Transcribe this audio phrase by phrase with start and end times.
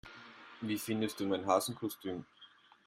[0.61, 2.25] Wie findest du mein Hasenkostüm?